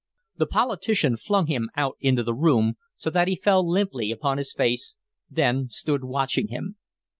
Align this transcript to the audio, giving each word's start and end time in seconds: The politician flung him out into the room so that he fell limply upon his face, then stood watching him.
The 0.37 0.47
politician 0.47 1.15
flung 1.15 1.45
him 1.45 1.69
out 1.77 1.95
into 1.99 2.23
the 2.23 2.33
room 2.33 2.73
so 2.95 3.11
that 3.11 3.27
he 3.27 3.35
fell 3.35 3.63
limply 3.63 4.09
upon 4.09 4.39
his 4.39 4.51
face, 4.51 4.95
then 5.29 5.69
stood 5.69 6.03
watching 6.03 6.47
him. 6.47 6.77